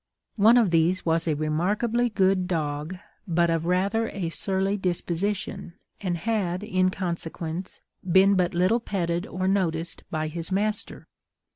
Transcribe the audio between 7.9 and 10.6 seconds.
been but little petted or noticed by his